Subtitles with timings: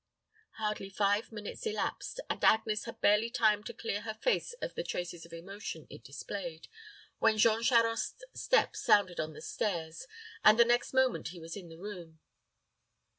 [0.53, 4.83] Hardly five minutes elapsed, and Agnes had barely time to clear her face of the
[4.83, 6.67] traces of emotion it displayed,
[7.19, 10.07] when Jean Charost's step sounded on the stairs,
[10.43, 12.19] and the next moment he was in the room.